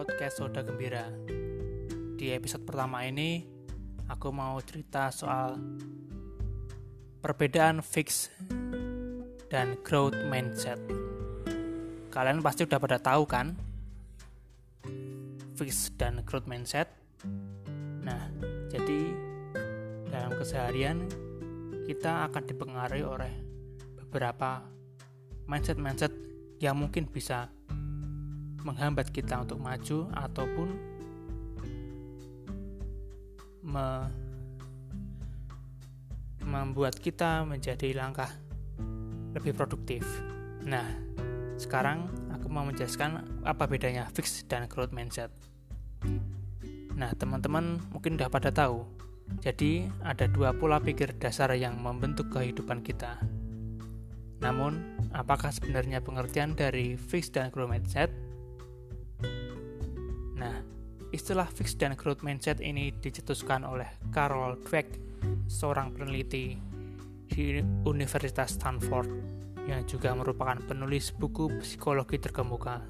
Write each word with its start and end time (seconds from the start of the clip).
podcast 0.00 0.40
Soda 0.40 0.64
Gembira. 0.64 1.12
Di 2.16 2.32
episode 2.32 2.64
pertama 2.64 3.04
ini, 3.04 3.44
aku 4.08 4.32
mau 4.32 4.56
cerita 4.64 5.12
soal 5.12 5.60
perbedaan 7.20 7.84
fix 7.84 8.32
dan 9.52 9.76
growth 9.84 10.16
mindset. 10.32 10.80
Kalian 12.08 12.40
pasti 12.40 12.64
udah 12.64 12.80
pada 12.80 12.96
tahu 12.96 13.28
kan? 13.28 13.52
Fix 15.60 15.92
dan 16.00 16.24
growth 16.24 16.48
mindset. 16.48 16.88
Nah, 18.00 18.24
jadi 18.72 19.12
dalam 20.08 20.32
keseharian 20.32 21.12
kita 21.84 22.24
akan 22.32 22.48
dipengaruhi 22.48 23.04
oleh 23.04 23.32
beberapa 24.00 24.64
mindset-mindset 25.44 26.16
yang 26.56 26.80
mungkin 26.80 27.04
bisa 27.04 27.52
menghambat 28.64 29.08
kita 29.12 29.40
untuk 29.40 29.60
maju 29.60 30.08
ataupun 30.12 30.68
me 33.64 34.08
membuat 36.40 36.96
kita 36.96 37.44
menjadi 37.44 37.92
langkah 37.94 38.32
lebih 39.36 39.54
produktif. 39.54 40.02
Nah, 40.66 40.88
sekarang 41.60 42.08
aku 42.32 42.48
mau 42.50 42.64
menjelaskan 42.66 43.44
apa 43.46 43.68
bedanya 43.68 44.08
fix 44.10 44.42
dan 44.48 44.66
growth 44.66 44.90
mindset. 44.90 45.30
Nah, 46.96 47.12
teman-teman 47.14 47.78
mungkin 47.92 48.18
udah 48.18 48.32
pada 48.32 48.50
tahu. 48.50 48.82
Jadi, 49.44 49.86
ada 50.02 50.26
dua 50.26 50.50
pola 50.50 50.82
pikir 50.82 51.14
dasar 51.22 51.54
yang 51.54 51.78
membentuk 51.78 52.34
kehidupan 52.34 52.82
kita. 52.82 53.20
Namun, 54.42 54.82
apakah 55.14 55.54
sebenarnya 55.54 56.02
pengertian 56.02 56.58
dari 56.58 56.98
fix 56.98 57.30
dan 57.30 57.54
growth 57.54 57.70
mindset 57.70 58.10
istilah 61.20 61.44
fixed 61.52 61.76
dan 61.76 61.92
growth 62.00 62.24
mindset 62.24 62.64
ini 62.64 62.96
dicetuskan 62.96 63.68
oleh 63.68 63.84
Carol 64.08 64.56
Dweck, 64.64 64.96
seorang 65.52 65.92
peneliti 65.92 66.56
di 67.28 67.60
Universitas 67.84 68.56
Stanford 68.56 69.12
yang 69.68 69.84
juga 69.84 70.16
merupakan 70.16 70.56
penulis 70.64 71.12
buku 71.12 71.60
psikologi 71.60 72.16
terkemuka. 72.16 72.80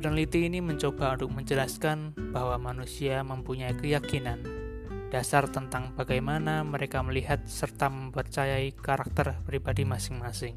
Peneliti 0.00 0.48
ini 0.48 0.64
mencoba 0.64 1.20
untuk 1.20 1.36
menjelaskan 1.36 2.16
bahwa 2.32 2.56
manusia 2.72 3.20
mempunyai 3.20 3.76
keyakinan 3.76 4.40
dasar 5.12 5.52
tentang 5.52 5.92
bagaimana 5.92 6.64
mereka 6.64 7.04
melihat 7.04 7.44
serta 7.44 7.92
mempercayai 7.92 8.72
karakter 8.72 9.36
pribadi 9.44 9.84
masing-masing. 9.84 10.56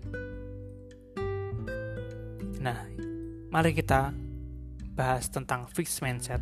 Nah, 2.63 2.79
mari 3.51 3.75
kita 3.75 4.30
bahas 5.01 5.33
tentang 5.33 5.65
fixed 5.65 6.05
mindset. 6.05 6.37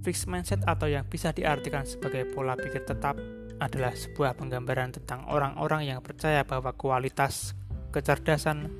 Fixed 0.00 0.32
mindset 0.32 0.64
atau 0.64 0.88
yang 0.88 1.04
bisa 1.04 1.28
diartikan 1.28 1.84
sebagai 1.84 2.24
pola 2.32 2.56
pikir 2.56 2.88
tetap 2.88 3.20
adalah 3.60 3.92
sebuah 3.92 4.32
penggambaran 4.32 4.96
tentang 4.96 5.28
orang-orang 5.28 5.92
yang 5.92 6.00
percaya 6.00 6.40
bahwa 6.40 6.72
kualitas, 6.72 7.52
kecerdasan, 7.92 8.72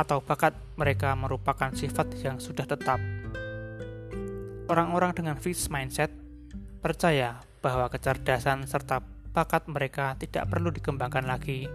atau 0.00 0.24
bakat 0.24 0.56
mereka 0.80 1.12
merupakan 1.12 1.68
sifat 1.76 2.16
yang 2.24 2.40
sudah 2.40 2.64
tetap. 2.64 2.96
Orang-orang 4.72 5.12
dengan 5.12 5.36
fixed 5.36 5.68
mindset 5.68 6.08
percaya 6.80 7.44
bahwa 7.60 7.92
kecerdasan 7.92 8.64
serta 8.64 9.04
bakat 9.36 9.68
mereka 9.68 10.16
tidak 10.16 10.48
perlu 10.48 10.72
dikembangkan 10.72 11.28
lagi 11.28 11.68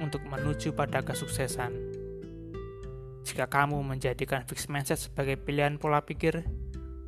untuk 0.00 0.24
menuju 0.24 0.72
pada 0.72 1.04
kesuksesan. 1.04 1.91
Jika 3.22 3.46
kamu 3.46 3.78
menjadikan 3.86 4.42
fixed 4.44 4.66
mindset 4.66 4.98
sebagai 4.98 5.38
pilihan 5.38 5.78
pola 5.78 6.02
pikir, 6.02 6.42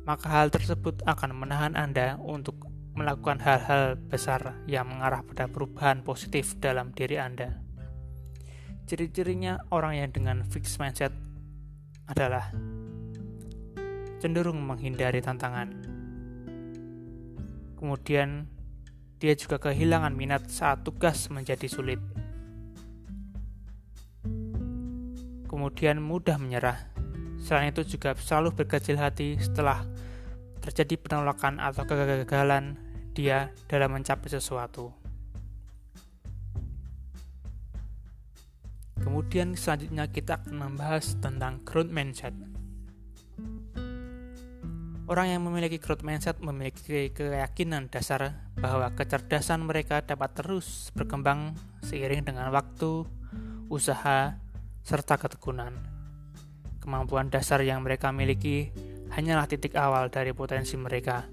maka 0.07 0.31
hal 0.31 0.47
tersebut 0.47 1.03
akan 1.03 1.35
menahan 1.35 1.75
Anda 1.75 2.15
untuk 2.21 2.71
melakukan 2.95 3.43
hal-hal 3.43 3.99
besar 3.99 4.55
yang 4.71 4.87
mengarah 4.87 5.19
pada 5.27 5.51
perubahan 5.51 5.99
positif 6.07 6.55
dalam 6.63 6.95
diri 6.95 7.19
Anda. 7.19 7.59
Ciri-cirinya 8.87 9.59
orang 9.73 9.99
yang 9.99 10.09
dengan 10.15 10.47
fixed 10.47 10.79
mindset 10.79 11.11
adalah 12.07 12.53
cenderung 14.23 14.63
menghindari 14.63 15.19
tantangan. 15.19 15.73
Kemudian, 17.75 18.47
dia 19.19 19.35
juga 19.35 19.59
kehilangan 19.59 20.15
minat 20.15 20.47
saat 20.47 20.87
tugas 20.87 21.27
menjadi 21.27 21.67
sulit. 21.67 21.99
Kemudian 25.55 26.03
mudah 26.03 26.35
menyerah. 26.35 26.91
Selain 27.39 27.71
itu 27.71 27.95
juga 27.95 28.11
selalu 28.19 28.51
berkecil 28.59 28.99
hati 28.99 29.39
setelah 29.39 29.87
terjadi 30.59 30.99
penolakan 30.99 31.63
atau 31.63 31.87
kegagalan 31.87 32.75
dia 33.15 33.55
dalam 33.71 33.95
mencapai 33.95 34.27
sesuatu. 34.27 34.91
Kemudian 38.99 39.55
selanjutnya 39.55 40.11
kita 40.11 40.43
akan 40.43 40.55
membahas 40.67 41.15
tentang 41.23 41.63
growth 41.63 41.87
mindset. 41.87 42.35
Orang 45.07 45.31
yang 45.31 45.45
memiliki 45.45 45.79
growth 45.79 46.03
mindset 46.03 46.41
memiliki 46.43 47.13
keyakinan 47.13 47.87
dasar 47.87 48.51
bahwa 48.59 48.91
kecerdasan 48.91 49.63
mereka 49.63 50.03
dapat 50.03 50.35
terus 50.35 50.91
berkembang 50.97 51.53
seiring 51.85 52.25
dengan 52.25 52.49
waktu, 52.49 53.05
usaha, 53.69 54.41
serta 54.85 55.17
ketekunan. 55.17 55.73
Kemampuan 56.77 57.33
dasar 57.33 57.65
yang 57.65 57.81
mereka 57.81 58.13
miliki 58.13 58.69
hanyalah 59.09 59.49
titik 59.49 59.73
awal 59.73 60.13
dari 60.13 60.29
potensi 60.29 60.77
mereka. 60.77 61.25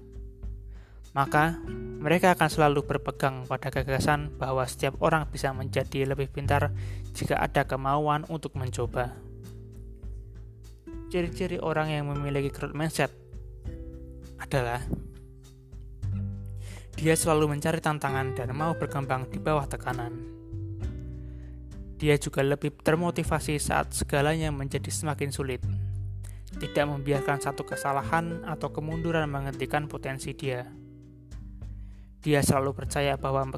Maka, 1.13 1.61
mereka 2.01 2.33
akan 2.33 2.49
selalu 2.49 2.89
berpegang 2.89 3.45
pada 3.45 3.69
gagasan 3.69 4.33
bahwa 4.41 4.65
setiap 4.65 4.97
orang 5.05 5.29
bisa 5.29 5.53
menjadi 5.53 6.09
lebih 6.09 6.33
pintar 6.33 6.73
jika 7.13 7.37
ada 7.37 7.69
kemauan 7.69 8.25
untuk 8.33 8.57
mencoba. 8.57 9.13
Ciri-ciri 11.13 11.61
orang 11.61 11.93
yang 11.93 12.09
memiliki 12.09 12.49
growth 12.49 12.73
mindset 12.73 13.13
adalah 14.41 14.81
dia 16.97 17.13
selalu 17.13 17.53
mencari 17.53 17.77
tantangan 17.77 18.33
dan 18.33 18.49
mau 18.57 18.73
berkembang 18.73 19.29
di 19.29 19.37
bawah 19.37 19.69
tekanan. 19.69 20.42
Dia 22.03 22.19
juga 22.19 22.43
lebih 22.43 22.75
termotivasi 22.83 23.63
saat 23.63 23.95
segalanya 23.95 24.51
menjadi 24.51 24.91
semakin 24.91 25.31
sulit. 25.31 25.63
Tidak 26.51 26.83
membiarkan 26.83 27.39
satu 27.39 27.63
kesalahan 27.63 28.43
atau 28.43 28.75
kemunduran 28.75 29.23
menghentikan 29.31 29.87
potensi 29.87 30.35
dia. 30.35 30.67
Dia 32.19 32.43
selalu 32.43 32.75
percaya 32.75 33.15
bahwa 33.15 33.55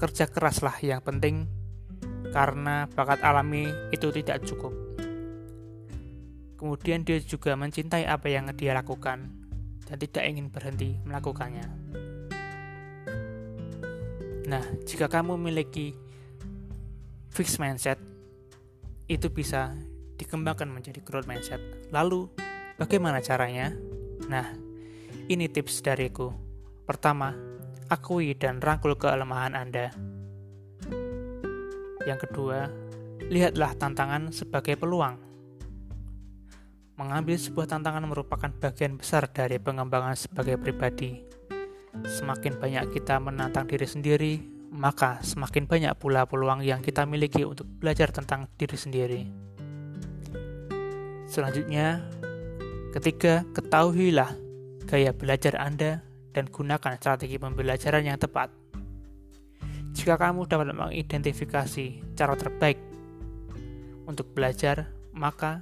kerja 0.00 0.24
keraslah 0.24 0.72
yang 0.80 1.04
penting 1.04 1.44
karena 2.32 2.88
bakat 2.88 3.20
alami 3.20 3.68
itu 3.92 4.08
tidak 4.08 4.40
cukup. 4.48 4.72
Kemudian 6.56 7.04
dia 7.04 7.20
juga 7.20 7.60
mencintai 7.60 8.08
apa 8.08 8.32
yang 8.32 8.48
dia 8.56 8.72
lakukan 8.72 9.28
dan 9.84 9.96
tidak 10.00 10.24
ingin 10.24 10.48
berhenti 10.48 10.96
melakukannya. 11.04 11.68
Nah, 14.48 14.64
jika 14.88 15.12
kamu 15.12 15.36
memiliki 15.36 15.92
fixed 17.32 17.56
mindset 17.56 17.96
itu 19.08 19.32
bisa 19.32 19.72
dikembangkan 20.20 20.68
menjadi 20.68 21.00
growth 21.00 21.24
mindset. 21.24 21.58
Lalu, 21.88 22.28
bagaimana 22.76 23.24
caranya? 23.24 23.72
Nah, 24.28 24.52
ini 25.32 25.48
tips 25.48 25.80
dariku. 25.80 26.30
Pertama, 26.84 27.32
akui 27.88 28.36
dan 28.36 28.60
rangkul 28.60 29.00
kelemahan 29.00 29.56
Anda. 29.56 29.90
Yang 32.04 32.28
kedua, 32.28 32.68
lihatlah 33.32 33.72
tantangan 33.80 34.28
sebagai 34.28 34.76
peluang. 34.76 35.16
Mengambil 37.00 37.40
sebuah 37.40 37.64
tantangan 37.64 38.04
merupakan 38.04 38.52
bagian 38.60 39.00
besar 39.00 39.24
dari 39.32 39.56
pengembangan 39.56 40.14
sebagai 40.14 40.60
pribadi. 40.60 41.24
Semakin 42.04 42.60
banyak 42.60 42.92
kita 42.92 43.16
menantang 43.18 43.64
diri 43.64 43.88
sendiri, 43.88 44.34
maka 44.72 45.20
semakin 45.20 45.68
banyak 45.68 45.92
pula 46.00 46.24
peluang 46.24 46.64
yang 46.64 46.80
kita 46.80 47.04
miliki 47.04 47.44
untuk 47.44 47.68
belajar 47.68 48.08
tentang 48.08 48.48
diri 48.56 48.76
sendiri. 48.80 49.20
Selanjutnya, 51.28 52.00
ketiga, 52.96 53.44
ketahuilah 53.52 54.32
gaya 54.88 55.12
belajar 55.12 55.60
Anda 55.60 56.00
dan 56.32 56.48
gunakan 56.48 56.96
strategi 56.96 57.36
pembelajaran 57.36 58.08
yang 58.08 58.16
tepat. 58.16 58.48
Jika 59.92 60.16
kamu 60.16 60.48
dapat 60.48 60.72
mengidentifikasi 60.72 62.16
cara 62.16 62.32
terbaik 62.32 62.80
untuk 64.08 64.32
belajar, 64.32 64.88
maka 65.12 65.60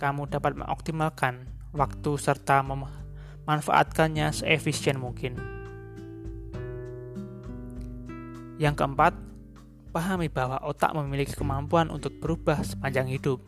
kamu 0.00 0.28
dapat 0.32 0.56
mengoptimalkan 0.56 1.48
waktu 1.76 2.16
serta 2.16 2.64
memanfaatkannya 2.64 4.32
seefisien 4.32 4.96
mungkin. 4.96 5.55
Yang 8.56 8.74
keempat, 8.80 9.12
pahami 9.92 10.32
bahwa 10.32 10.60
otak 10.64 10.96
memiliki 10.96 11.36
kemampuan 11.36 11.92
untuk 11.92 12.16
berubah 12.20 12.60
sepanjang 12.64 13.08
hidup. 13.12 13.40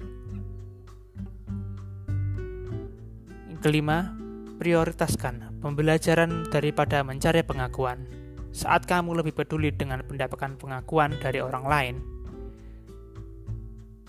kelima, 3.59 4.15
prioritaskan 4.63 5.59
pembelajaran 5.59 6.47
daripada 6.51 7.03
mencari 7.03 7.43
pengakuan. 7.43 8.07
Saat 8.55 8.87
kamu 8.87 9.19
lebih 9.19 9.35
peduli 9.35 9.75
dengan 9.75 10.03
mendapatkan 10.07 10.57
pengakuan 10.57 11.19
dari 11.19 11.43
orang 11.43 11.65
lain, 11.67 11.95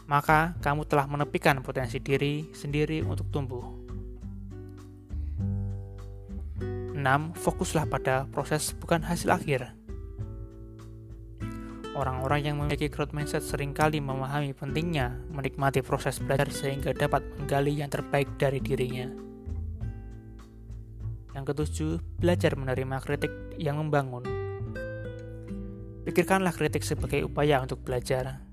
maka 0.06 0.58
kamu 0.64 0.86
telah 0.90 1.06
menepikan 1.06 1.62
potensi 1.62 2.02
diri 2.02 2.50
sendiri 2.54 3.02
untuk 3.04 3.30
tumbuh. 3.30 3.66
6. 6.94 7.34
Fokuslah 7.36 7.86
pada 7.88 8.28
proses 8.30 8.76
bukan 8.76 9.06
hasil 9.06 9.32
akhir. 9.32 9.79
Orang-orang 12.00 12.48
yang 12.48 12.56
memiliki 12.64 12.88
growth 12.88 13.12
mindset 13.12 13.44
sering 13.44 13.76
kali 13.76 14.00
memahami 14.00 14.56
pentingnya 14.56 15.20
menikmati 15.36 15.84
proses 15.84 16.16
belajar 16.24 16.48
sehingga 16.48 16.96
dapat 16.96 17.20
menggali 17.36 17.76
yang 17.76 17.92
terbaik 17.92 18.40
dari 18.40 18.64
dirinya. 18.64 19.12
Yang 21.36 21.44
ketujuh, 21.52 21.92
belajar 22.24 22.56
menerima 22.56 23.04
kritik 23.04 23.34
yang 23.60 23.84
membangun. 23.84 24.24
Pikirkanlah 26.08 26.56
kritik 26.56 26.88
sebagai 26.88 27.28
upaya 27.28 27.60
untuk 27.60 27.84
belajar. 27.84 28.48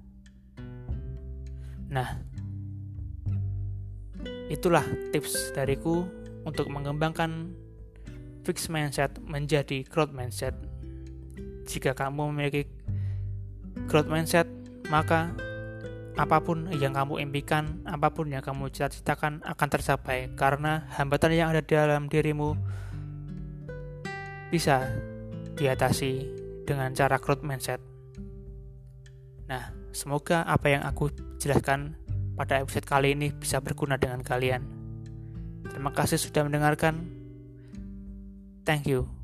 Nah, 1.86 2.18
itulah 4.50 4.82
tips 5.14 5.54
dariku 5.54 6.02
untuk 6.42 6.66
mengembangkan 6.66 7.54
fixed 8.42 8.74
mindset 8.74 9.22
menjadi 9.22 9.86
growth 9.86 10.10
mindset. 10.10 10.58
Jika 11.66 11.94
kamu 11.94 12.34
memiliki 12.34 12.75
growth 13.86 14.10
mindset, 14.10 14.46
maka 14.90 15.32
apa 16.16 16.40
pun 16.40 16.68
yang 16.72 16.96
kamu 16.96 17.20
impikan, 17.20 17.84
apa 17.84 18.08
pun 18.08 18.32
yang 18.32 18.40
kamu 18.40 18.72
cita-citakan 18.72 19.44
akan 19.44 19.68
tercapai 19.68 20.32
karena 20.32 20.88
hambatan 20.96 21.32
yang 21.36 21.52
ada 21.52 21.60
di 21.60 21.76
dalam 21.76 22.08
dirimu 22.08 22.56
bisa 24.48 24.88
diatasi 25.56 26.24
dengan 26.64 26.92
cara 26.96 27.20
growth 27.20 27.44
mindset. 27.44 27.80
Nah, 29.46 29.70
semoga 29.92 30.42
apa 30.48 30.66
yang 30.72 30.82
aku 30.82 31.12
jelaskan 31.38 31.94
pada 32.36 32.60
episode 32.60 32.84
kali 32.84 33.14
ini 33.16 33.32
bisa 33.32 33.62
berguna 33.62 33.96
dengan 33.96 34.20
kalian. 34.20 34.62
Terima 35.66 35.90
kasih 35.92 36.20
sudah 36.20 36.44
mendengarkan. 36.46 37.06
Thank 38.66 38.90
you. 38.90 39.15